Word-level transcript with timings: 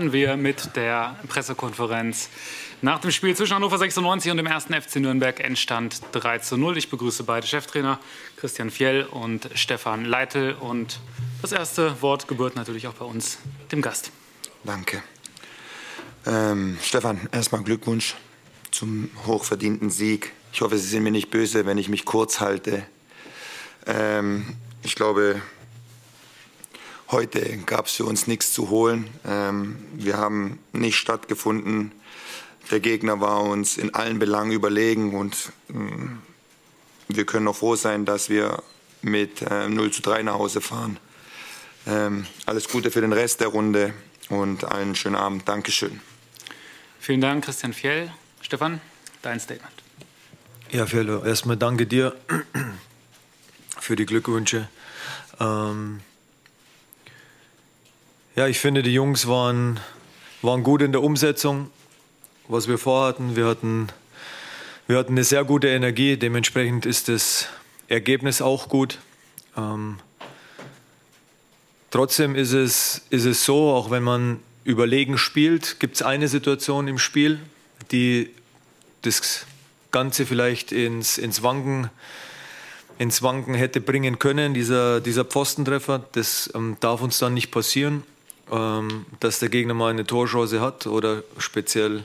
starten 0.00 0.12
wir 0.14 0.38
mit 0.38 0.76
der 0.76 1.14
Pressekonferenz 1.28 2.30
nach 2.80 3.02
dem 3.02 3.10
Spiel 3.10 3.36
zwischen 3.36 3.54
Hannover 3.54 3.76
96 3.76 4.30
und 4.30 4.38
dem 4.38 4.46
ersten 4.46 4.72
FC 4.72 4.96
Nürnberg 4.96 5.38
Endstand 5.40 6.00
3 6.12 6.38
zu 6.38 6.56
0. 6.56 6.78
Ich 6.78 6.88
begrüße 6.88 7.24
beide 7.24 7.46
Cheftrainer, 7.46 8.00
Christian 8.38 8.70
Fjell 8.70 9.02
und 9.02 9.50
Stefan 9.54 10.06
Leitl. 10.06 10.56
Und 10.58 11.00
das 11.42 11.52
erste 11.52 12.00
Wort 12.00 12.28
gebührt 12.28 12.56
natürlich 12.56 12.86
auch 12.86 12.94
bei 12.94 13.04
uns, 13.04 13.36
dem 13.72 13.82
Gast. 13.82 14.10
Danke. 14.64 15.02
Ähm, 16.24 16.78
Stefan, 16.82 17.28
erstmal 17.30 17.62
Glückwunsch 17.62 18.14
zum 18.70 19.10
hochverdienten 19.26 19.90
Sieg. 19.90 20.32
Ich 20.54 20.62
hoffe, 20.62 20.78
Sie 20.78 20.88
sind 20.88 21.02
mir 21.02 21.12
nicht 21.12 21.30
böse, 21.30 21.66
wenn 21.66 21.76
ich 21.76 21.90
mich 21.90 22.06
kurz 22.06 22.40
halte. 22.40 22.86
Ähm, 23.86 24.56
ich 24.82 24.94
glaube, 24.94 25.42
heute 27.10 27.58
gab 27.58 27.86
es 27.86 27.92
für 27.92 28.04
uns 28.04 28.26
nichts 28.26 28.52
zu 28.52 28.70
holen. 28.70 29.08
Ähm, 29.26 29.76
wir 29.94 30.16
haben 30.16 30.58
nicht 30.72 30.96
stattgefunden. 30.96 31.92
Der 32.70 32.80
Gegner 32.80 33.20
war 33.20 33.42
uns 33.42 33.76
in 33.76 33.94
allen 33.94 34.18
Belangen 34.18 34.52
überlegen 34.52 35.14
und 35.14 35.52
ähm, 35.70 36.22
wir 37.08 37.26
können 37.26 37.44
noch 37.44 37.56
froh 37.56 37.76
sein, 37.76 38.04
dass 38.04 38.28
wir 38.28 38.62
mit 39.02 39.42
äh, 39.42 39.68
0 39.68 39.90
zu 39.90 40.02
3 40.02 40.22
nach 40.22 40.34
Hause 40.34 40.60
fahren. 40.60 40.98
Ähm, 41.86 42.26
alles 42.46 42.68
Gute 42.68 42.90
für 42.90 43.00
den 43.00 43.12
Rest 43.12 43.40
der 43.40 43.48
Runde 43.48 43.94
und 44.28 44.64
einen 44.64 44.94
schönen 44.94 45.16
Abend. 45.16 45.48
Dankeschön. 45.48 46.00
Vielen 47.00 47.20
Dank, 47.20 47.44
Christian 47.44 47.72
Fjell. 47.72 48.12
Stefan, 48.42 48.80
dein 49.22 49.40
Statement. 49.40 49.72
Ja, 50.70 50.86
Fjell, 50.86 51.08
erstmal 51.24 51.56
danke 51.56 51.86
dir 51.86 52.14
für 53.80 53.96
die 53.96 54.06
Glückwünsche. 54.06 54.68
Ähm 55.40 56.00
ja, 58.40 58.48
ich 58.48 58.58
finde, 58.58 58.82
die 58.82 58.94
Jungs 58.94 59.28
waren, 59.28 59.80
waren 60.40 60.62
gut 60.62 60.80
in 60.80 60.92
der 60.92 61.02
Umsetzung, 61.02 61.70
was 62.48 62.68
wir 62.68 62.78
vorhatten. 62.78 63.36
Wir 63.36 63.44
hatten, 63.44 63.88
wir 64.86 64.96
hatten 64.96 65.12
eine 65.12 65.24
sehr 65.24 65.44
gute 65.44 65.68
Energie, 65.68 66.16
dementsprechend 66.16 66.86
ist 66.86 67.10
das 67.10 67.48
Ergebnis 67.88 68.40
auch 68.40 68.70
gut. 68.70 68.96
Ähm 69.58 69.98
trotzdem 71.90 72.34
ist 72.34 72.54
es, 72.54 73.02
ist 73.10 73.26
es 73.26 73.44
so, 73.44 73.72
auch 73.72 73.90
wenn 73.90 74.02
man 74.02 74.40
überlegen 74.64 75.18
spielt, 75.18 75.78
gibt 75.78 75.96
es 75.96 76.02
eine 76.02 76.26
Situation 76.26 76.88
im 76.88 76.98
Spiel, 76.98 77.40
die 77.92 78.30
das 79.02 79.44
Ganze 79.90 80.24
vielleicht 80.24 80.72
ins, 80.72 81.18
ins, 81.18 81.42
Wanken, 81.42 81.90
ins 82.98 83.22
Wanken 83.22 83.52
hätte 83.52 83.82
bringen 83.82 84.18
können, 84.18 84.54
dieser, 84.54 85.02
dieser 85.02 85.26
Pfostentreffer. 85.26 86.06
Das 86.12 86.50
ähm, 86.54 86.78
darf 86.80 87.02
uns 87.02 87.18
dann 87.18 87.34
nicht 87.34 87.50
passieren, 87.50 88.02
ähm, 88.50 89.06
dass 89.20 89.38
der 89.38 89.48
Gegner 89.48 89.74
mal 89.74 89.90
eine 89.90 90.06
Torchance 90.06 90.60
hat 90.60 90.86
oder 90.86 91.22
speziell 91.38 92.04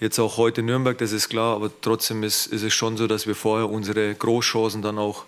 jetzt 0.00 0.18
auch 0.18 0.36
heute 0.36 0.62
Nürnberg, 0.62 0.98
das 0.98 1.12
ist 1.12 1.28
klar, 1.28 1.54
aber 1.54 1.70
trotzdem 1.80 2.22
ist, 2.22 2.46
ist 2.46 2.62
es 2.62 2.74
schon 2.74 2.96
so, 2.96 3.06
dass 3.06 3.26
wir 3.26 3.34
vorher 3.34 3.70
unsere 3.70 4.14
Großchancen 4.14 4.82
dann 4.82 4.98
auch 4.98 5.24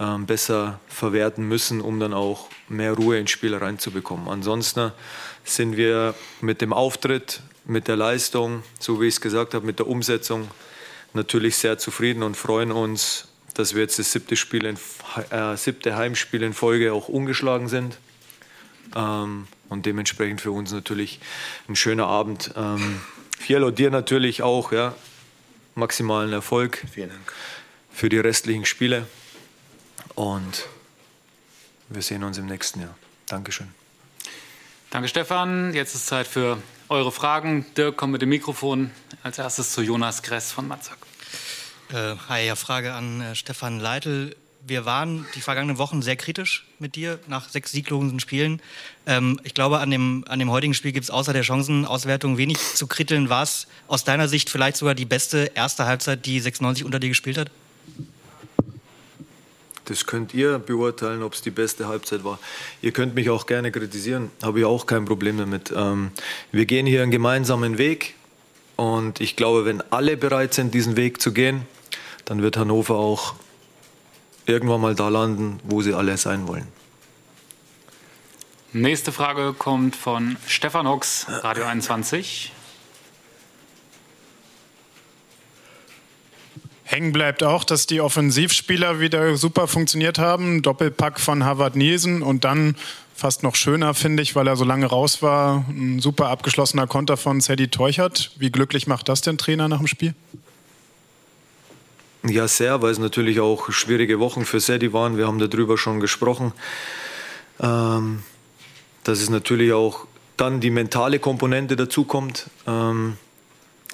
ähm, 0.00 0.26
besser 0.26 0.80
verwerten 0.88 1.46
müssen, 1.46 1.80
um 1.80 2.00
dann 2.00 2.12
auch 2.12 2.48
mehr 2.68 2.92
Ruhe 2.94 3.18
ins 3.18 3.30
Spiel 3.30 3.54
reinzubekommen. 3.54 4.28
Ansonsten 4.28 4.92
sind 5.44 5.76
wir 5.76 6.14
mit 6.40 6.60
dem 6.60 6.72
Auftritt, 6.72 7.42
mit 7.64 7.88
der 7.88 7.96
Leistung, 7.96 8.62
so 8.78 9.00
wie 9.00 9.06
ich 9.06 9.14
es 9.14 9.20
gesagt 9.20 9.54
habe, 9.54 9.64
mit 9.64 9.78
der 9.78 9.86
Umsetzung 9.86 10.48
natürlich 11.14 11.56
sehr 11.56 11.78
zufrieden 11.78 12.22
und 12.22 12.36
freuen 12.36 12.72
uns, 12.72 13.28
dass 13.54 13.74
wir 13.74 13.82
jetzt 13.82 13.98
das 13.98 14.12
siebte, 14.12 14.36
Spiel 14.36 14.66
in, 14.66 14.76
äh, 15.30 15.56
siebte 15.56 15.96
Heimspiel 15.96 16.42
in 16.42 16.52
Folge 16.52 16.92
auch 16.92 17.08
ungeschlagen 17.08 17.68
sind. 17.68 17.98
Ähm, 18.94 19.48
und 19.68 19.86
dementsprechend 19.86 20.40
für 20.40 20.52
uns 20.52 20.72
natürlich 20.72 21.20
ein 21.68 21.76
schöner 21.76 22.06
Abend. 22.06 22.52
Ähm, 22.56 23.00
Fiel 23.38 23.70
dir 23.72 23.90
natürlich 23.90 24.42
auch, 24.42 24.72
ja, 24.72 24.94
maximalen 25.74 26.32
Erfolg. 26.32 26.82
Vielen 26.90 27.10
Dank. 27.10 27.32
Für 27.92 28.08
die 28.08 28.18
restlichen 28.18 28.64
Spiele. 28.64 29.06
Und 30.14 30.66
wir 31.88 32.02
sehen 32.02 32.24
uns 32.24 32.38
im 32.38 32.46
nächsten 32.46 32.80
Jahr. 32.80 32.96
Dankeschön. 33.26 33.68
Danke, 34.90 35.08
Stefan. 35.08 35.74
Jetzt 35.74 35.94
ist 35.94 36.06
Zeit 36.06 36.26
für 36.26 36.58
eure 36.88 37.12
Fragen. 37.12 37.66
Dirk 37.76 37.96
kommt 37.96 38.12
mit 38.12 38.22
dem 38.22 38.30
Mikrofon. 38.30 38.90
Als 39.22 39.38
erstes 39.38 39.72
zu 39.72 39.82
Jonas 39.82 40.22
Gress 40.22 40.52
von 40.52 40.66
Matzak. 40.68 40.98
Äh, 41.92 42.16
hi, 42.28 42.46
ja, 42.46 42.56
Frage 42.56 42.94
an 42.94 43.20
äh, 43.20 43.34
Stefan 43.34 43.78
Leitl. 43.78 44.34
Wir 44.68 44.84
waren 44.84 45.24
die 45.36 45.40
vergangenen 45.40 45.78
Wochen 45.78 46.02
sehr 46.02 46.16
kritisch 46.16 46.66
mit 46.80 46.96
dir 46.96 47.20
nach 47.28 47.48
sechs 47.48 47.70
sieglosen 47.70 48.18
Spielen. 48.18 48.60
Ähm, 49.06 49.38
ich 49.44 49.54
glaube, 49.54 49.78
an 49.78 49.92
dem, 49.92 50.24
an 50.26 50.40
dem 50.40 50.50
heutigen 50.50 50.74
Spiel 50.74 50.90
gibt 50.90 51.04
es 51.04 51.10
außer 51.10 51.32
der 51.32 51.44
Chancenauswertung 51.44 52.36
wenig 52.36 52.58
zu 52.58 52.88
kritteln. 52.88 53.28
War 53.28 53.44
es 53.44 53.68
aus 53.86 54.02
deiner 54.02 54.26
Sicht 54.26 54.50
vielleicht 54.50 54.76
sogar 54.76 54.96
die 54.96 55.04
beste 55.04 55.52
erste 55.54 55.86
Halbzeit, 55.86 56.26
die 56.26 56.40
96 56.40 56.84
unter 56.84 56.98
dir 56.98 57.08
gespielt 57.08 57.38
hat? 57.38 57.50
Das 59.84 60.04
könnt 60.04 60.34
ihr 60.34 60.58
beurteilen, 60.58 61.22
ob 61.22 61.34
es 61.34 61.42
die 61.42 61.52
beste 61.52 61.86
Halbzeit 61.86 62.24
war. 62.24 62.40
Ihr 62.82 62.90
könnt 62.90 63.14
mich 63.14 63.30
auch 63.30 63.46
gerne 63.46 63.70
kritisieren, 63.70 64.32
habe 64.42 64.58
ich 64.58 64.64
auch 64.64 64.86
kein 64.86 65.04
Problem 65.04 65.38
damit. 65.38 65.72
Ähm, 65.76 66.10
wir 66.50 66.66
gehen 66.66 66.86
hier 66.86 67.02
einen 67.02 67.12
gemeinsamen 67.12 67.78
Weg 67.78 68.16
und 68.74 69.20
ich 69.20 69.36
glaube, 69.36 69.64
wenn 69.64 69.80
alle 69.92 70.16
bereit 70.16 70.54
sind, 70.54 70.74
diesen 70.74 70.96
Weg 70.96 71.22
zu 71.22 71.32
gehen, 71.32 71.62
dann 72.24 72.42
wird 72.42 72.56
Hannover 72.56 72.96
auch 72.96 73.36
irgendwann 74.46 74.80
mal 74.80 74.94
da 74.94 75.08
landen, 75.08 75.60
wo 75.64 75.82
sie 75.82 75.92
alle 75.92 76.16
sein 76.16 76.48
wollen. 76.48 76.66
Nächste 78.72 79.12
Frage 79.12 79.54
kommt 79.54 79.96
von 79.96 80.36
Stefan 80.46 80.88
Hux, 80.88 81.26
Radio 81.28 81.64
21. 81.66 82.52
Hängen 86.84 87.12
bleibt 87.12 87.42
auch, 87.42 87.64
dass 87.64 87.86
die 87.86 88.00
Offensivspieler 88.00 89.00
wieder 89.00 89.36
super 89.36 89.66
funktioniert 89.66 90.18
haben. 90.18 90.62
Doppelpack 90.62 91.18
von 91.18 91.44
Harvard 91.44 91.74
Nielsen 91.74 92.22
und 92.22 92.44
dann 92.44 92.76
fast 93.14 93.42
noch 93.42 93.56
schöner, 93.56 93.94
finde 93.94 94.22
ich, 94.22 94.36
weil 94.36 94.46
er 94.46 94.56
so 94.56 94.64
lange 94.64 94.86
raus 94.86 95.20
war. 95.20 95.64
Ein 95.68 95.98
super 95.98 96.28
abgeschlossener 96.28 96.86
Konter 96.86 97.16
von 97.16 97.40
Sadie 97.40 97.68
Teuchert. 97.68 98.30
Wie 98.36 98.52
glücklich 98.52 98.86
macht 98.86 99.08
das 99.08 99.20
den 99.20 99.36
Trainer 99.36 99.68
nach 99.68 99.78
dem 99.78 99.88
Spiel? 99.88 100.14
Ja, 102.28 102.48
sehr, 102.48 102.82
weil 102.82 102.90
es 102.90 102.98
natürlich 102.98 103.40
auch 103.40 103.70
schwierige 103.70 104.18
Wochen 104.18 104.44
für 104.44 104.60
Sadie 104.60 104.92
waren. 104.92 105.16
Wir 105.16 105.26
haben 105.26 105.38
darüber 105.38 105.78
schon 105.78 106.00
gesprochen. 106.00 106.52
Ähm, 107.60 108.22
dass 109.04 109.20
es 109.20 109.30
natürlich 109.30 109.72
auch 109.72 110.06
dann 110.36 110.60
die 110.60 110.70
mentale 110.70 111.18
Komponente 111.18 111.76
dazukommt. 111.76 112.50
Ähm, 112.66 113.16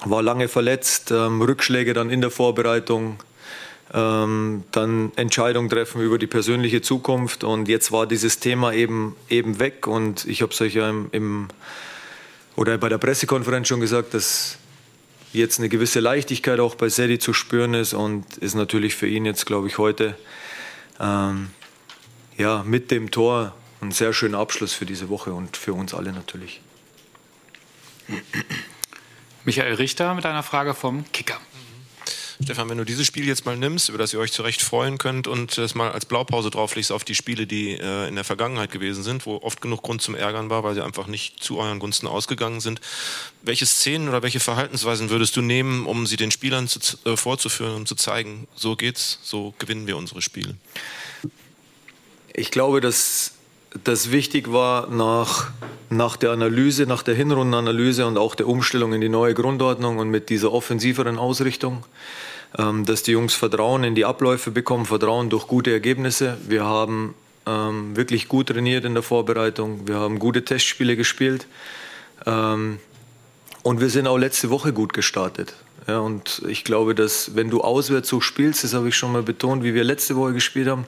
war 0.03 0.21
lange 0.21 0.47
verletzt, 0.47 1.11
ähm, 1.11 1.41
Rückschläge 1.41 1.93
dann 1.93 2.09
in 2.09 2.19
der 2.19 2.31
Vorbereitung, 2.31 3.19
ähm, 3.93 4.63
dann 4.71 5.11
Entscheidungen 5.15 5.69
treffen 5.69 6.01
über 6.01 6.17
die 6.17 6.27
persönliche 6.27 6.81
Zukunft 6.81 7.43
und 7.43 7.69
jetzt 7.69 7.91
war 7.91 8.07
dieses 8.07 8.39
Thema 8.39 8.73
eben, 8.73 9.15
eben 9.29 9.59
weg 9.59 9.87
und 9.87 10.25
ich 10.25 10.41
habe 10.41 10.51
es 10.51 10.59
euch 10.59 10.73
ja 10.73 10.89
im, 10.89 11.07
im, 11.11 11.47
oder 12.55 12.77
bei 12.77 12.89
der 12.89 12.97
Pressekonferenz 12.97 13.67
schon 13.67 13.79
gesagt, 13.79 14.13
dass 14.13 14.57
jetzt 15.33 15.59
eine 15.59 15.69
gewisse 15.69 15.99
Leichtigkeit 15.99 16.59
auch 16.59 16.75
bei 16.75 16.89
Sedi 16.89 17.19
zu 17.19 17.33
spüren 17.33 17.73
ist 17.73 17.93
und 17.93 18.37
ist 18.37 18.53
natürlich 18.53 18.95
für 18.95 19.07
ihn 19.07 19.25
jetzt, 19.25 19.45
glaube 19.45 19.67
ich, 19.67 19.77
heute 19.77 20.15
ähm, 20.99 21.49
ja, 22.37 22.63
mit 22.63 22.91
dem 22.91 23.11
Tor 23.11 23.53
ein 23.81 23.91
sehr 23.91 24.13
schöner 24.13 24.39
Abschluss 24.39 24.73
für 24.73 24.85
diese 24.85 25.09
Woche 25.09 25.33
und 25.33 25.57
für 25.57 25.73
uns 25.73 25.93
alle 25.93 26.13
natürlich. 26.13 26.61
Michael 29.43 29.73
Richter 29.73 30.13
mit 30.13 30.25
einer 30.25 30.43
Frage 30.43 30.73
vom 30.73 31.03
Kicker. 31.11 31.39
Stefan, 32.43 32.69
wenn 32.69 32.77
du 32.77 32.83
dieses 32.83 33.07
Spiel 33.07 33.25
jetzt 33.25 33.45
mal 33.45 33.55
nimmst, 33.55 33.87
über 33.87 33.97
das 33.97 34.13
ihr 34.13 34.19
euch 34.19 34.33
zurecht 34.33 34.61
freuen 34.61 34.97
könnt 34.97 35.27
und 35.27 35.57
es 35.57 35.75
mal 35.75 35.91
als 35.91 36.05
Blaupause 36.05 36.49
drauflegst 36.49 36.91
auf 36.91 37.05
die 37.05 37.15
Spiele, 37.15 37.47
die 37.47 37.71
äh, 37.71 38.07
in 38.09 38.15
der 38.15 38.25
Vergangenheit 38.25 38.69
gewesen 38.69 39.01
sind, 39.01 39.25
wo 39.25 39.37
oft 39.37 39.61
genug 39.61 39.81
Grund 39.81 40.01
zum 40.01 40.13
Ärgern 40.13 40.49
war, 40.49 40.61
weil 40.63 40.75
sie 40.75 40.83
einfach 40.83 41.07
nicht 41.07 41.41
zu 41.41 41.57
euren 41.57 41.79
Gunsten 41.79 42.05
ausgegangen 42.05 42.59
sind. 42.59 42.81
Welche 43.43 43.65
Szenen 43.65 44.09
oder 44.09 44.23
welche 44.23 44.41
Verhaltensweisen 44.41 45.09
würdest 45.09 45.37
du 45.37 45.41
nehmen, 45.41 45.85
um 45.85 46.05
sie 46.05 46.17
den 46.17 46.31
Spielern 46.31 46.67
zu, 46.67 46.79
äh, 47.05 47.15
vorzuführen 47.15 47.75
und 47.75 47.87
zu 47.87 47.95
zeigen, 47.95 48.47
so 48.55 48.75
geht's, 48.75 49.19
so 49.23 49.53
gewinnen 49.57 49.87
wir 49.87 49.95
unsere 49.95 50.21
Spiele? 50.21 50.55
Ich 52.33 52.51
glaube, 52.51 52.81
dass 52.81 53.35
das 53.83 54.11
wichtig 54.11 54.51
war 54.51 54.89
nach, 54.89 55.51
nach 55.89 56.17
der 56.17 56.31
Analyse, 56.31 56.85
nach 56.85 57.03
der 57.03 57.15
Hinrundenanalyse 57.15 58.05
und 58.05 58.17
auch 58.17 58.35
der 58.35 58.47
Umstellung 58.47 58.93
in 58.93 59.01
die 59.01 59.09
neue 59.09 59.33
Grundordnung 59.33 59.97
und 59.97 60.09
mit 60.09 60.29
dieser 60.29 60.51
offensiveren 60.51 61.17
Ausrichtung, 61.17 61.83
ähm, 62.57 62.85
dass 62.85 63.03
die 63.03 63.11
Jungs 63.11 63.33
Vertrauen 63.33 63.83
in 63.83 63.95
die 63.95 64.05
Abläufe 64.05 64.51
bekommen, 64.51 64.85
Vertrauen 64.85 65.29
durch 65.29 65.47
gute 65.47 65.71
Ergebnisse. 65.71 66.37
Wir 66.47 66.65
haben 66.65 67.15
ähm, 67.45 67.95
wirklich 67.95 68.27
gut 68.27 68.47
trainiert 68.47 68.85
in 68.85 68.93
der 68.93 69.03
Vorbereitung, 69.03 69.87
wir 69.87 69.95
haben 69.95 70.19
gute 70.19 70.45
Testspiele 70.45 70.95
gespielt 70.95 71.47
ähm, 72.25 72.79
und 73.63 73.81
wir 73.81 73.89
sind 73.89 74.07
auch 74.07 74.17
letzte 74.17 74.49
Woche 74.49 74.71
gut 74.71 74.93
gestartet. 74.93 75.55
Ja, 75.87 75.99
und 75.99 76.41
ich 76.47 76.63
glaube, 76.63 76.95
dass 76.95 77.35
wenn 77.35 77.49
du 77.49 77.61
auswärts 77.61 78.07
so 78.07 78.21
spielst, 78.21 78.63
das 78.63 78.73
habe 78.73 78.89
ich 78.89 78.95
schon 78.95 79.11
mal 79.11 79.23
betont, 79.23 79.63
wie 79.63 79.73
wir 79.73 79.83
letzte 79.83 80.15
Woche 80.15 80.33
gespielt 80.33 80.67
haben, 80.67 80.85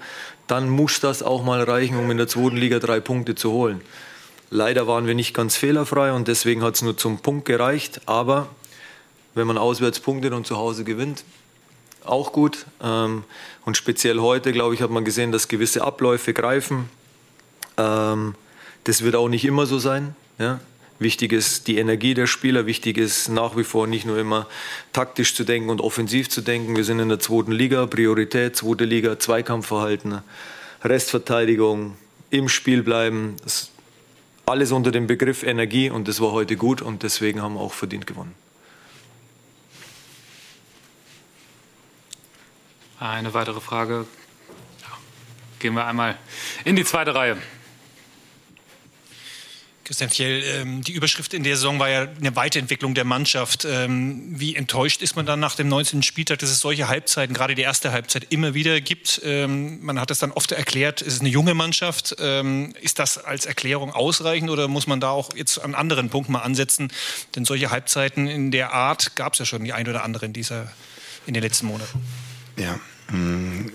dann 0.48 0.70
muss 0.70 1.00
das 1.00 1.22
auch 1.22 1.44
mal 1.44 1.64
reichen, 1.64 1.98
um 1.98 2.10
in 2.12 2.18
der 2.18 2.28
zweiten 2.28 2.56
Liga 2.56 2.80
drei 2.80 3.00
Punkte 3.00 3.36
zu 3.36 3.52
holen. 3.52 3.82
Leider 4.50 4.88
waren 4.88 5.08
wir 5.08 5.16
nicht 5.16 5.34
ganz 5.34 5.58
fehlerfrei 5.58 6.14
und 6.14 6.28
deswegen 6.28 6.64
hat 6.64 6.76
es 6.76 6.82
nur 6.82 6.96
zum 6.96 7.20
Punkt 7.20 7.46
gereicht. 7.46 8.02
Aber 8.06 8.48
wenn 9.34 9.48
man 9.48 9.58
auswärts 9.58 10.00
punktet 10.00 10.34
und 10.34 10.48
zu 10.48 10.58
Hause 10.58 10.84
gewinnt, 10.84 11.24
auch 12.06 12.32
gut. 12.32 12.66
Ähm, 12.82 13.24
und 13.66 13.76
speziell 13.76 14.20
heute, 14.20 14.52
glaube 14.52 14.76
ich, 14.76 14.82
hat 14.82 14.92
man 14.92 15.04
gesehen, 15.04 15.32
dass 15.32 15.48
gewisse 15.48 15.84
Abläufe 15.84 16.34
greifen. 16.34 16.90
Ähm, 17.78 18.36
das 18.84 19.02
wird 19.02 19.16
auch 19.16 19.28
nicht 19.28 19.44
immer 19.44 19.66
so 19.66 19.80
sein. 19.80 20.16
Ja? 20.38 20.60
Wichtig 20.98 21.34
ist 21.34 21.68
die 21.68 21.78
Energie 21.78 22.14
der 22.14 22.26
Spieler. 22.26 22.66
Wichtig 22.66 22.98
ist 22.98 23.28
nach 23.28 23.58
wie 23.58 23.66
vor 23.66 23.86
nicht 23.86 24.06
nur 24.06 24.18
immer 24.18 24.48
taktisch 24.94 25.36
zu 25.36 25.44
denken 25.44 25.70
und 25.70 25.82
offensiv 25.82 26.30
zu 26.30 26.42
denken. 26.42 26.78
Wir 26.78 26.86
sind 26.86 27.00
in 27.00 27.10
der 27.10 27.20
zweiten 27.20 27.52
Liga, 27.52 27.86
Priorität, 27.86 28.56
zweite 28.56 28.86
Liga, 28.86 29.20
Zweikampfverhalten, 29.20 30.22
Restverteidigung, 30.84 31.98
im 32.30 32.48
Spiel 32.48 32.82
bleiben. 32.82 33.36
Alles 34.46 34.72
unter 34.72 34.92
dem 34.92 35.06
Begriff 35.08 35.44
Energie 35.44 35.90
und 35.90 36.08
das 36.08 36.22
war 36.22 36.32
heute 36.32 36.56
gut 36.56 36.82
und 36.82 37.04
deswegen 37.04 37.42
haben 37.42 37.56
wir 37.56 37.62
auch 37.62 37.74
verdient 37.74 38.08
gewonnen. 38.08 38.34
Eine 43.00 43.34
weitere 43.34 43.60
Frage. 43.60 44.08
Gehen 45.60 45.74
wir 45.74 45.86
einmal 45.86 46.18
in 46.64 46.78
die 46.78 46.86
zweite 46.86 47.14
Reihe. 47.14 47.38
Christian 49.86 50.10
Fjell, 50.10 50.44
ähm, 50.44 50.84
die 50.84 50.94
Überschrift 50.94 51.34
in 51.36 51.44
der 51.44 51.56
Saison 51.56 51.80
war 51.80 51.90
ja 51.90 52.08
eine 52.20 52.36
Weiterentwicklung 52.36 52.96
der 52.96 53.06
Mannschaft. 53.06 53.66
Ähm, 53.70 54.34
wie 54.40 54.56
enttäuscht 54.56 55.04
ist 55.04 55.16
man 55.16 55.28
dann 55.28 55.40
nach 55.40 55.56
dem 55.56 55.70
19. 55.70 56.02
Spieltag, 56.02 56.40
dass 56.40 56.50
es 56.50 56.60
solche 56.60 56.88
Halbzeiten, 56.88 57.36
gerade 57.36 57.54
die 57.54 57.62
erste 57.62 57.92
Halbzeit, 57.92 58.28
immer 58.32 58.56
wieder 58.56 58.82
gibt? 58.82 59.22
Ähm, 59.24 59.84
man 59.86 60.00
hat 60.00 60.10
es 60.10 60.18
dann 60.18 60.32
oft 60.32 60.52
erklärt, 60.52 61.04
es 61.04 61.14
ist 61.14 61.22
eine 61.22 61.30
junge 61.30 61.54
Mannschaft. 61.54 62.12
Ist 62.14 63.00
das 63.00 63.18
als 63.18 63.46
Erklärung 63.46 63.94
ausreichend 63.94 64.50
oder 64.50 64.68
muss 64.68 64.88
man 64.88 65.00
da 65.00 65.10
auch 65.10 65.36
jetzt 65.36 65.60
an 65.60 65.76
anderen 65.76 66.10
Punkten 66.10 66.34
mal 66.34 66.42
ansetzen? 66.42 66.92
Denn 67.36 67.46
solche 67.46 67.70
Halbzeiten 67.70 68.28
in 68.28 68.52
der 68.52 68.74
Art 68.74 69.16
gab 69.16 69.34
es 69.34 69.40
ja 69.40 69.46
schon 69.46 69.64
die 69.64 69.74
ein 69.74 69.88
oder 69.88 70.04
andere 70.04 70.26
in, 70.26 70.34
dieser, 70.34 70.72
in 71.28 71.34
den 71.34 71.44
letzten 71.44 71.68
Monaten. 71.68 72.02
Ja. 72.58 72.80
Hm. 73.10 73.72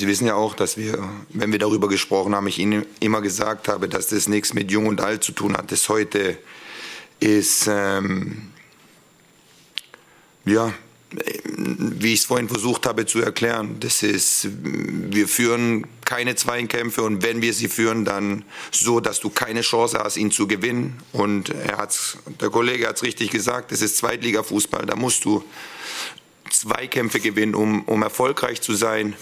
Sie 0.00 0.06
wissen 0.06 0.26
ja 0.26 0.34
auch, 0.34 0.54
dass 0.54 0.78
wir, 0.78 0.98
wenn 1.28 1.52
wir 1.52 1.58
darüber 1.58 1.86
gesprochen 1.86 2.34
haben, 2.34 2.46
ich 2.46 2.58
Ihnen 2.58 2.86
immer 3.00 3.20
gesagt 3.20 3.68
habe, 3.68 3.86
dass 3.86 4.06
das 4.06 4.28
nichts 4.28 4.54
mit 4.54 4.70
Jung 4.70 4.86
und 4.86 5.02
Alt 5.02 5.22
zu 5.22 5.32
tun 5.32 5.54
hat. 5.54 5.70
Das 5.72 5.90
heute 5.90 6.38
ist, 7.18 7.68
ähm, 7.70 8.50
ja, 10.46 10.72
wie 11.10 12.14
ich 12.14 12.20
es 12.20 12.24
vorhin 12.24 12.48
versucht 12.48 12.86
habe 12.86 13.04
zu 13.04 13.20
erklären, 13.20 13.76
das 13.80 14.02
ist, 14.02 14.48
wir 14.62 15.28
führen 15.28 15.86
keine 16.06 16.34
Zweikämpfe 16.34 17.02
und 17.02 17.22
wenn 17.22 17.42
wir 17.42 17.52
sie 17.52 17.68
führen, 17.68 18.06
dann 18.06 18.46
so, 18.70 19.00
dass 19.00 19.20
du 19.20 19.28
keine 19.28 19.60
Chance 19.60 20.00
hast, 20.02 20.16
ihn 20.16 20.30
zu 20.30 20.46
gewinnen. 20.46 20.98
Und 21.12 21.50
er 21.50 21.76
hat's, 21.76 22.16
der 22.40 22.48
Kollege 22.48 22.88
hat 22.88 22.96
es 22.96 23.02
richtig 23.02 23.28
gesagt, 23.28 23.70
das 23.70 23.82
ist 23.82 23.98
Zweitliga-Fußball, 23.98 24.86
da 24.86 24.96
musst 24.96 25.26
du 25.26 25.44
Zweikämpfe 26.48 27.20
gewinnen, 27.20 27.54
um, 27.54 27.82
um 27.82 28.02
erfolgreich 28.02 28.62
zu 28.62 28.72
sein. 28.72 29.14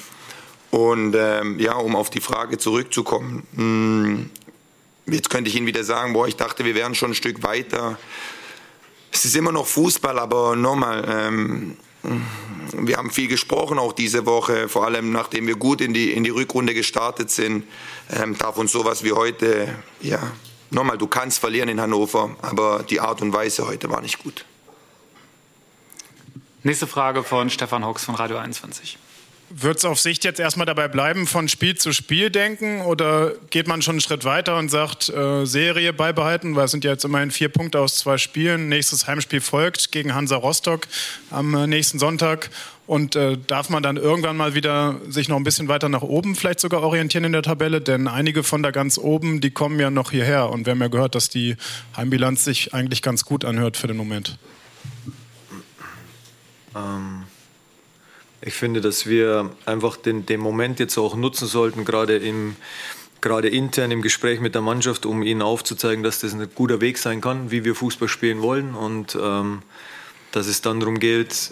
Und 0.71 1.15
ähm, 1.17 1.59
ja, 1.59 1.75
um 1.75 1.97
auf 1.97 2.11
die 2.11 2.21
Frage 2.21 2.59
zurückzukommen. 2.59 3.47
Mh, 3.53 3.63
hm, 3.63 4.31
jetzt 5.07 5.31
könnte 5.31 5.49
ich 5.49 5.57
Ihnen 5.57 5.67
wieder 5.67 5.85
sagen, 5.85 6.13
boah, 6.13 6.29
ich 6.29 6.37
dachte, 6.37 6.65
wir 6.65 6.75
wären 6.75 6.95
schon 6.95 7.13
ein 7.13 7.15
Stück 7.15 7.43
weiter. 7.43 7.99
Es 9.11 9.25
ist 9.25 9.35
immer 9.37 9.53
noch 9.53 9.67
Fußball, 9.67 10.19
aber 10.19 10.55
nochmal, 10.55 11.05
ähm, 11.09 11.77
wir 12.73 12.97
haben 12.97 13.11
viel 13.11 13.29
gesprochen 13.29 13.79
auch 13.79 13.93
diese 13.93 14.27
Woche, 14.27 14.69
vor 14.69 14.85
allem 14.85 15.11
nachdem 15.11 15.47
wir 15.47 15.57
gut 15.57 15.81
in 15.81 15.95
die, 15.95 16.13
in 16.13 16.25
die 16.25 16.31
Rückrunde 16.31 16.75
gestartet 16.75 17.31
sind, 17.31 17.65
ähm, 18.11 18.37
darf 18.37 18.57
uns 18.59 18.73
sowas 18.73 19.03
wie 19.03 19.13
heute, 19.13 19.75
ja, 20.01 20.21
nochmal, 20.71 20.99
du 20.99 21.07
kannst 21.07 21.39
verlieren 21.39 21.69
in 21.69 21.81
Hannover, 21.81 22.37
aber 22.43 22.85
die 22.89 23.01
Art 23.01 23.23
und 23.23 23.33
Weise 23.33 23.67
heute 23.67 23.91
war 23.91 24.03
nicht 24.03 24.23
gut. 24.23 24.45
Nächste 26.63 26.87
Frage 26.87 27.25
von 27.25 27.51
Stefan 27.51 27.85
Hawks 27.85 28.05
von 28.05 28.15
Radio 28.15 28.37
21. 28.37 28.99
Wird 29.51 29.79
es 29.79 29.85
auf 29.87 29.99
Sicht 29.99 30.25
jetzt 30.25 30.41
erstmal 30.41 30.67
dabei 30.67 30.89
bleiben, 30.89 31.27
von 31.27 31.49
Spiel 31.49 31.75
zu 31.75 31.93
Spiel 31.95 32.29
denken 32.29 32.83
oder 32.83 33.33
geht 33.49 33.67
man 33.67 33.81
schon 33.81 33.95
einen 33.95 34.01
Schritt 34.01 34.25
weiter 34.25 34.59
und 34.59 34.69
sagt, 34.69 35.09
äh, 35.09 35.47
Serie 35.47 35.95
beibehalten, 35.95 36.55
weil 36.55 36.67
es 36.67 36.71
sind 36.71 36.85
ja 36.85 36.91
jetzt 36.91 37.05
immerhin 37.05 37.31
vier 37.31 37.49
Punkte 37.49 37.81
aus 37.81 37.97
zwei 37.97 38.19
Spielen. 38.19 38.69
Nächstes 38.69 39.07
Heimspiel 39.07 39.41
folgt 39.41 39.91
gegen 39.91 40.15
Hansa 40.15 40.37
Rostock 40.37 40.87
am 41.31 41.55
äh, 41.55 41.67
nächsten 41.67 41.99
Sonntag. 41.99 42.51
Und 42.87 43.17
äh, 43.17 43.37
darf 43.47 43.69
man 43.69 43.83
dann 43.83 43.97
irgendwann 43.97 44.37
mal 44.37 44.55
wieder 44.55 45.01
sich 45.09 45.29
noch 45.29 45.37
ein 45.37 45.45
bisschen 45.45 45.69
weiter 45.69 45.89
nach 45.89 46.03
oben 46.03 46.35
vielleicht 46.35 46.61
sogar 46.61 46.83
orientieren 46.83 47.25
in 47.25 47.33
der 47.33 47.43
Tabelle? 47.43 47.81
Denn 47.83 48.09
einige 48.09 48.43
von 48.43 48.63
da 48.63 48.71
ganz 48.71 48.97
oben, 48.97 49.41
die 49.41 49.51
kommen 49.51 49.79
ja 49.79 49.91
noch 49.91 50.11
hierher. 50.11 50.51
Und 50.51 50.67
wir 50.67 50.71
haben 50.71 50.81
ja 50.81 50.89
gehört, 50.89 51.15
dass 51.15 51.29
die 51.29 51.57
Heimbilanz 51.97 52.45
sich 52.45 52.75
eigentlich 52.75 53.03
ganz 53.03 53.25
gut 53.25 53.45
anhört 53.45 53.77
für 53.77 53.89
den 53.89 53.97
Moment. 53.99 54.39
Ähm, 56.75 57.18
ich 58.41 58.55
finde, 58.55 58.81
dass 58.81 59.07
wir 59.07 59.51
einfach 59.67 59.97
den, 59.97 60.27
den 60.27 60.41
Moment 60.41 60.79
jetzt 60.79 60.97
auch 60.99 61.17
nutzen 61.17 61.47
sollten, 61.47 61.85
gerade 61.85 62.17
im 62.17 62.57
gerade 63.21 63.49
intern 63.49 63.91
im 63.91 64.03
Gespräch 64.03 64.41
mit 64.41 64.55
der 64.55 64.63
Mannschaft, 64.63 65.07
um 65.07 65.23
ihnen 65.23 65.43
aufzuzeigen, 65.43 66.05
dass 66.05 66.21
das 66.21 66.35
ein 66.35 66.49
guter 66.55 66.81
Weg 66.81 66.99
sein 66.99 67.21
kann, 67.21 67.51
wie 67.51 67.65
wir 67.65 67.75
Fußball 67.75 68.09
spielen 68.09 68.43
wollen 68.43 68.75
und 68.75 69.19
ähm, 69.21 69.63
dass 70.31 70.47
es 70.47 70.61
dann 70.61 70.81
darum 70.81 70.99
geht, 70.99 71.51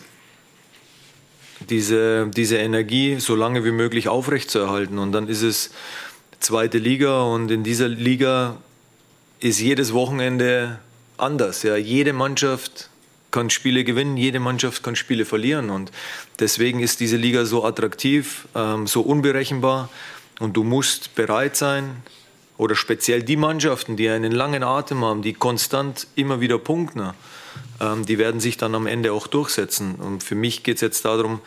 diese, 1.70 2.28
diese 2.28 2.58
Energie 2.58 3.18
so 3.18 3.34
lange 3.34 3.64
wie 3.64 3.70
möglich 3.70 4.08
aufrechtzuerhalten. 4.08 4.98
Und 4.98 5.12
dann 5.12 5.28
ist 5.28 5.42
es 5.42 5.70
zweite 6.38 6.78
Liga 6.78 7.22
und 7.22 7.50
in 7.50 7.64
dieser 7.64 7.88
Liga 7.88 8.58
ist 9.40 9.60
jedes 9.60 9.92
Wochenende 9.92 10.78
anders. 11.16 11.62
Ja. 11.62 11.76
Jede 11.76 12.12
Mannschaft 12.12 12.90
kann 13.36 13.50
Spiele 13.50 13.84
gewinnen, 13.84 14.16
jede 14.16 14.40
Mannschaft 14.40 14.82
kann 14.82 14.96
Spiele 14.96 15.26
verlieren. 15.26 15.68
Und 15.68 15.92
deswegen 16.38 16.80
ist 16.80 17.00
diese 17.00 17.18
Liga 17.18 17.44
so 17.44 17.66
attraktiv, 17.66 18.48
ähm, 18.54 18.86
so 18.86 19.02
unberechenbar. 19.02 19.90
Und 20.40 20.56
du 20.56 20.64
musst 20.64 21.14
bereit 21.14 21.54
sein, 21.54 22.02
oder 22.56 22.74
speziell 22.74 23.22
die 23.22 23.36
Mannschaften, 23.36 23.98
die 23.98 24.08
einen 24.08 24.32
langen 24.32 24.62
Atem 24.62 25.04
haben, 25.04 25.20
die 25.20 25.34
konstant 25.34 26.06
immer 26.14 26.40
wieder 26.40 26.58
punkten, 26.58 27.10
ähm, 27.78 28.06
die 28.06 28.16
werden 28.16 28.40
sich 28.40 28.56
dann 28.56 28.74
am 28.74 28.86
Ende 28.86 29.12
auch 29.12 29.26
durchsetzen. 29.26 29.96
Und 29.96 30.22
für 30.22 30.34
mich 30.34 30.62
geht 30.62 30.76
es 30.76 30.80
jetzt 30.80 31.04
darum, 31.04 31.40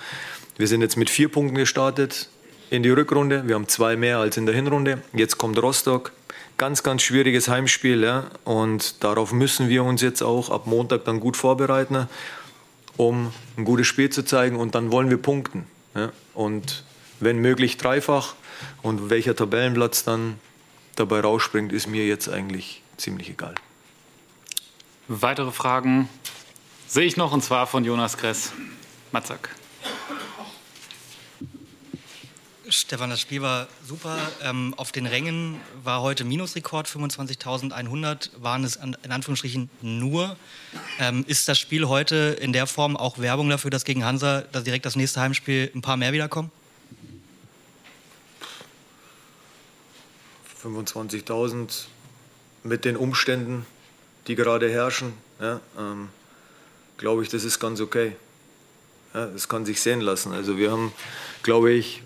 wir 0.58 0.68
sind 0.68 0.82
jetzt 0.82 0.96
mit 0.96 1.10
vier 1.10 1.30
Punkten 1.30 1.58
gestartet 1.58 2.30
in 2.70 2.84
die 2.84 2.92
Rückrunde. 2.92 3.48
Wir 3.48 3.56
haben 3.56 3.68
zwei 3.68 3.96
mehr 3.96 4.20
als 4.20 4.38
in 4.38 4.46
der 4.46 4.54
Hinrunde. 4.54 5.02
Jetzt 5.14 5.40
kommt 5.40 5.60
Rostock 5.60 6.12
ganz, 6.60 6.84
ganz 6.84 7.02
schwieriges 7.02 7.48
Heimspiel. 7.48 8.04
Ja? 8.04 8.26
Und 8.44 9.04
darauf 9.04 9.32
müssen 9.32 9.70
wir 9.70 9.84
uns 9.84 10.04
jetzt 10.04 10.22
auch 10.22 10.52
ab 10.52 10.68
Montag 10.68 11.06
dann 11.06 11.20
gut 11.20 11.36
vorbereiten, 11.36 12.08
um 12.98 13.34
ein 13.58 13.66
gutes 13.66 13.88
Spiel 13.88 14.12
zu 14.12 14.24
zeigen. 14.24 14.58
Und 14.58 14.76
dann 14.76 14.92
wollen 14.92 15.10
wir 15.10 15.18
punkten. 15.18 15.66
Ja? 15.96 16.12
Und 16.36 16.84
wenn 17.20 17.40
möglich 17.40 17.78
dreifach. 17.78 18.36
Und 18.82 19.10
welcher 19.10 19.36
Tabellenplatz 19.36 20.04
dann 20.04 20.38
dabei 20.96 21.22
rausspringt, 21.22 21.72
ist 21.72 21.88
mir 21.88 22.06
jetzt 22.06 22.28
eigentlich 22.28 22.84
ziemlich 22.98 23.30
egal. 23.30 23.56
Weitere 25.08 25.52
Fragen 25.52 26.10
sehe 26.88 27.06
ich 27.06 27.16
noch, 27.16 27.32
und 27.32 27.42
zwar 27.42 27.68
von 27.68 27.86
Jonas 27.86 28.18
Gress. 28.18 28.52
Matzak. 29.12 29.50
Stefan, 32.72 33.10
das 33.10 33.20
Spiel 33.20 33.42
war 33.42 33.68
super. 33.84 34.18
Ähm, 34.44 34.74
auf 34.78 34.92
den 34.92 35.08
Rängen 35.08 35.60
war 35.84 36.02
heute 36.02 36.24
Minusrekord, 36.24 36.88
25.100 36.88 38.30
waren 38.38 38.64
es 38.64 38.78
an, 38.78 38.96
in 39.04 39.12
Anführungsstrichen 39.12 39.70
nur. 39.82 40.38
Ähm, 41.00 41.26
ist 41.28 41.48
das 41.48 41.58
Spiel 41.58 41.88
heute 41.88 42.38
in 42.40 42.54
der 42.54 42.68
Form 42.68 42.96
auch 42.96 43.18
Werbung 43.18 43.50
dafür, 43.50 43.72
dass 43.72 43.86
gegen 43.86 44.06
Hansa 44.06 44.42
dass 44.52 44.64
direkt 44.64 44.86
das 44.86 44.96
nächste 44.96 45.20
Heimspiel 45.20 45.72
ein 45.74 45.82
paar 45.82 45.98
mehr 45.98 46.14
wiederkommen? 46.14 46.52
25.000 50.64 51.86
mit 52.64 52.86
den 52.86 52.98
Umständen, 52.98 53.66
die 54.28 54.36
gerade 54.36 54.70
herrschen, 54.70 55.14
ja, 55.40 55.60
ähm, 55.78 56.10
glaube 56.98 57.24
ich, 57.24 57.30
das 57.30 57.44
ist 57.46 57.60
ganz 57.60 57.80
okay. 57.80 58.16
Ja, 59.14 59.26
das 59.26 59.48
kann 59.48 59.66
sich 59.66 59.82
sehen 59.82 60.02
lassen. 60.02 60.34
Also 60.34 60.58
wir 60.58 60.70
haben, 60.72 60.92
glaube 61.42 61.72
ich, 61.72 62.04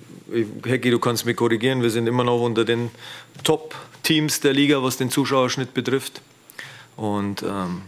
Hecki, 0.66 0.90
du 0.90 1.00
kannst 1.00 1.26
mich 1.26 1.36
korrigieren, 1.36 1.82
wir 1.82 1.90
sind 1.90 2.08
immer 2.08 2.24
noch 2.24 2.42
unter 2.42 2.66
den 2.66 2.92
Top-Teams 3.44 4.40
der 4.40 4.54
Liga, 4.54 4.82
was 4.82 4.98
den 4.98 5.12
Zuschauerschnitt 5.12 5.74
betrifft. 5.74 6.22
Und 6.96 7.44
ähm, 7.44 7.82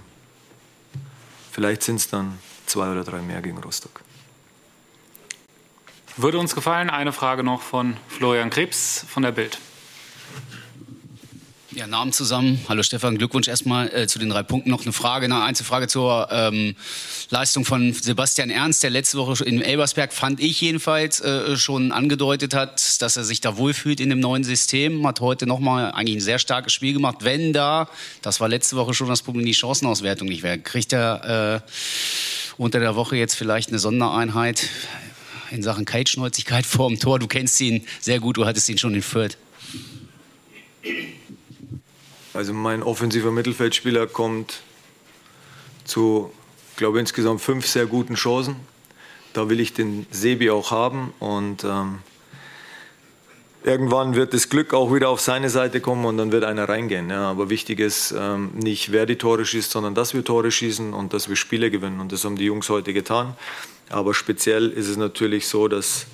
vielleicht 1.51 1.84
sind 1.84 1.98
es 1.98 2.10
dann 2.10 2.38
zwei 2.65 2.92
oder 2.92 3.04
drei 3.04 3.22
mehr 3.22 3.42
gegen 3.42 3.58
Rostock. 3.60 4.01
Würde 6.18 6.39
uns 6.39 6.56
gefallen, 6.56 6.89
eine 6.89 7.12
Frage 7.12 7.44
noch 7.44 7.62
von 7.62 7.98
Florian 8.08 8.50
Krebs 8.50 9.06
von 9.08 9.24
der 9.24 9.32
Bild. 9.32 9.60
Ja, 11.75 11.88
Namen 11.88 12.13
zusammen. 12.13 12.62
Hallo 12.70 12.84
Stefan, 12.84 13.17
Glückwunsch 13.17 13.50
erstmal 13.50 13.94
äh, 13.94 14.08
zu 14.08 14.17
den 14.17 14.29
drei 14.29 14.44
Punkten. 14.44 14.70
Noch 14.70 14.84
eine 14.84 14.94
Frage, 14.94 15.25
eine 15.25 15.44
Einzelfrage 15.44 15.89
zur 15.89 16.29
ähm, 16.32 16.74
Leistung 17.29 17.65
von 17.65 17.91
Sebastian 17.91 18.50
Ernst, 18.50 18.82
der 18.82 18.91
letzte 18.91 19.17
Woche 19.17 19.44
in 19.44 19.62
Elbersberg, 19.62 20.13
fand 20.13 20.39
ich 20.39 20.62
jedenfalls, 20.62 21.20
äh, 21.20 21.58
schon 21.58 21.91
angedeutet 21.91 22.53
hat, 22.53 23.01
dass 23.01 23.17
er 23.17 23.25
sich 23.25 23.41
da 23.41 23.58
wohlfühlt 23.58 24.00
in 24.00 24.10
dem 24.10 24.22
neuen 24.22 24.46
System. 24.46 25.05
Hat 25.05 25.20
heute 25.20 25.48
nochmal 25.48 25.91
eigentlich 25.91 26.15
ein 26.15 26.22
sehr 26.22 26.39
starkes 26.39 26.72
Spiel 26.72 26.94
gemacht. 26.94 27.17
Wenn 27.25 27.51
da, 27.51 27.89
das 28.22 28.39
war 28.39 28.48
letzte 28.48 28.77
Woche 28.77 28.94
schon 28.94 29.10
das 29.10 29.22
Problem, 29.22 29.46
die 29.46 29.53
Chancenauswertung 29.53 30.29
nicht 30.29 30.44
wäre, 30.44 30.58
kriegt 30.58 30.94
er 30.94 31.62
äh, 31.65 31.72
unter 32.55 32.79
der 32.79 32.96
Woche 32.96 33.17
jetzt 33.17 33.36
vielleicht 33.36 33.67
eine 33.67 33.79
Sondereinheit 33.79 34.70
in 35.51 35.62
Sachen 35.62 35.84
Kaltschnäuzigkeit 35.84 36.65
vor 36.65 36.88
dem 36.88 37.00
Tor. 37.00 37.20
Du 37.20 37.27
kennst 37.27 37.60
ihn 37.60 37.86
sehr 38.00 38.22
gut, 38.22 38.38
du 38.38 38.46
hattest 38.46 38.70
ihn 38.70 38.77
schon 38.77 38.96
in 38.96 39.01
Fürth. 39.01 39.38
Also 42.36 42.51
mein 42.51 42.84
offensiver 42.84 43.32
Mittelfeldspieler 43.32 44.08
kommt 44.08 44.62
zu, 45.86 46.34
glaube 46.75 47.00
insgesamt 47.00 47.39
fünf 47.39 47.65
sehr 47.65 47.86
guten 47.86 48.15
Chancen. 48.15 48.58
Da 49.32 49.48
will 49.50 49.62
ich 49.62 49.74
den 49.74 50.06
Sebi 50.12 50.50
auch 50.50 50.70
haben 50.70 51.13
und 51.20 51.63
ähm, 51.63 52.00
irgendwann 53.63 54.15
wird 54.15 54.34
das 54.34 54.50
Glück 54.50 54.74
auch 54.74 54.94
wieder 54.94 55.08
auf 55.08 55.22
seine 55.22 55.50
Seite 55.50 55.80
kommen 55.80 56.04
und 56.04 56.18
dann 56.18 56.34
wird 56.34 56.44
einer 56.44 56.68
reingehen. 56.68 57.10
Ja. 57.10 57.30
Aber 57.30 57.50
wichtig 57.50 57.80
ist 57.80 58.13
ähm, 58.18 58.50
nicht, 58.54 58.92
wer 58.92 59.06
die 59.06 59.15
Tore 59.15 59.46
schießt, 59.46 59.72
sondern 59.72 59.96
dass 59.96 60.13
wir 60.13 60.25
Tore 60.25 60.51
schießen 60.51 60.94
und 60.94 61.13
dass 61.13 61.30
wir 61.30 61.38
Spiele 61.38 61.72
gewinnen. 61.72 62.01
Und 62.01 62.12
das 62.12 62.25
haben 62.25 62.36
die 62.36 62.46
Jungs 62.46 62.68
heute 62.68 62.92
getan. 62.92 63.38
Aber 63.89 64.13
speziell 64.13 64.72
ist 64.72 64.89
es 64.89 64.98
natürlich 64.98 65.48
so, 65.48 65.70
dass, 65.70 66.06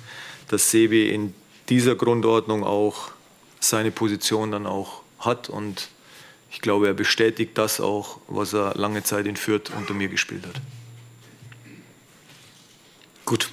dass 0.46 0.70
Sebi 0.70 1.08
in 1.08 1.34
dieser 1.68 1.96
Grundordnung 1.96 2.62
auch 2.62 3.10
seine 3.58 3.90
Position 3.90 4.52
dann 4.52 4.66
auch 4.66 5.02
hat 5.18 5.48
und 5.48 5.88
ich 6.52 6.60
glaube, 6.60 6.86
er 6.86 6.94
bestätigt 6.94 7.56
das 7.56 7.80
auch, 7.80 8.18
was 8.28 8.52
er 8.52 8.74
lange 8.74 9.02
Zeit 9.02 9.26
in 9.26 9.36
Fürth 9.36 9.70
unter 9.76 9.94
mir 9.94 10.08
gespielt 10.08 10.46
hat. 10.46 10.60
Gut. 13.24 13.50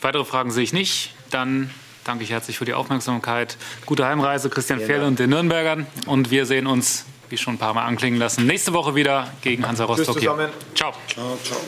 Weitere 0.00 0.24
Fragen 0.24 0.52
sehe 0.52 0.62
ich 0.62 0.72
nicht. 0.72 1.14
Dann 1.30 1.70
danke 2.04 2.22
ich 2.22 2.30
herzlich 2.30 2.58
für 2.58 2.64
die 2.64 2.74
Aufmerksamkeit. 2.74 3.56
Gute 3.84 4.06
Heimreise, 4.06 4.48
Christian 4.48 4.80
Fjell 4.80 5.02
und 5.02 5.18
den 5.18 5.30
Nürnbergern. 5.30 5.86
Und 6.06 6.30
wir 6.30 6.46
sehen 6.46 6.66
uns, 6.68 7.04
wie 7.28 7.36
schon 7.36 7.54
ein 7.54 7.58
paar 7.58 7.74
Mal 7.74 7.84
anklingen 7.84 8.20
lassen, 8.20 8.46
nächste 8.46 8.72
Woche 8.72 8.94
wieder 8.94 9.32
gegen 9.42 9.66
Hansa 9.66 9.84
Rostock. 9.84 10.20
Ciao. 10.20 10.36
Ciao, 10.74 10.94
ciao. 11.42 11.58